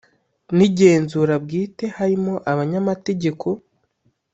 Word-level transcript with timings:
N 0.55 0.59
igenzura 0.67 1.33
bwite 1.43 1.85
harimo 1.97 2.33
abanyamategeko 2.51 3.47